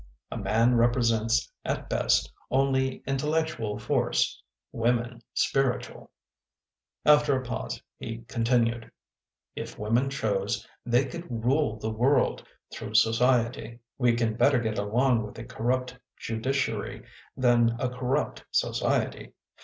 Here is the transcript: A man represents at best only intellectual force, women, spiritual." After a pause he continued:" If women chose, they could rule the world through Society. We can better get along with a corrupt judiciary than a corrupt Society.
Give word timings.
A 0.31 0.37
man 0.37 0.77
represents 0.77 1.51
at 1.63 1.87
best 1.87 2.33
only 2.49 3.03
intellectual 3.05 3.77
force, 3.77 4.41
women, 4.71 5.21
spiritual." 5.35 6.09
After 7.05 7.39
a 7.39 7.43
pause 7.45 7.79
he 7.97 8.23
continued:" 8.27 8.89
If 9.55 9.77
women 9.77 10.09
chose, 10.09 10.67
they 10.87 11.05
could 11.05 11.29
rule 11.45 11.77
the 11.77 11.91
world 11.91 12.43
through 12.73 12.95
Society. 12.95 13.77
We 13.99 14.15
can 14.15 14.33
better 14.33 14.57
get 14.57 14.79
along 14.79 15.21
with 15.21 15.37
a 15.37 15.43
corrupt 15.43 15.99
judiciary 16.17 17.05
than 17.37 17.75
a 17.79 17.87
corrupt 17.87 18.43
Society. 18.51 19.33